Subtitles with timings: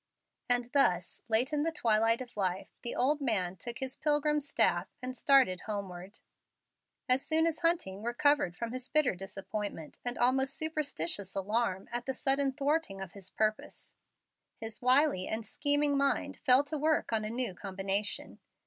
[0.49, 4.87] And thus late in the twilight of life the old man took his pilgrim's staff
[4.99, 6.17] and started homeward.
[7.07, 12.15] As soon as Hunting recovered from his bitter disappointment and almost superstitious alarm at the
[12.15, 13.93] sudden thwarting of his purpose,
[14.59, 18.39] his wily and scheming mind fell to work on a new combination.